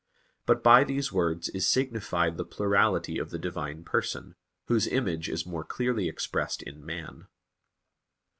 But 0.47 0.63
by 0.63 0.83
these 0.83 1.11
words 1.13 1.47
is 1.49 1.67
signified 1.67 2.35
the 2.35 2.43
plurality 2.43 3.19
of 3.19 3.29
the 3.29 3.37
Divine 3.37 3.83
Person, 3.83 4.33
Whose 4.65 4.87
image 4.87 5.29
is 5.29 5.45
more 5.45 5.63
clearly 5.63 6.09
expressed 6.09 6.63
in 6.63 6.83
man. 6.83 7.27